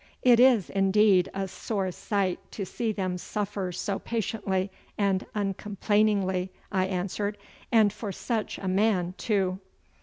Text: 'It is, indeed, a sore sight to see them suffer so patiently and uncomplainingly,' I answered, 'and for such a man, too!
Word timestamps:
'It 0.23 0.39
is, 0.39 0.71
indeed, 0.71 1.29
a 1.31 1.47
sore 1.47 1.91
sight 1.91 2.39
to 2.49 2.65
see 2.65 2.91
them 2.91 3.19
suffer 3.19 3.71
so 3.71 3.99
patiently 3.99 4.71
and 4.97 5.27
uncomplainingly,' 5.35 6.49
I 6.71 6.87
answered, 6.87 7.37
'and 7.71 7.93
for 7.93 8.11
such 8.11 8.57
a 8.57 8.67
man, 8.67 9.13
too! 9.19 9.59